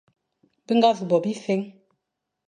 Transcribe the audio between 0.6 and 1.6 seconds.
Be ñga nẑu bo bise,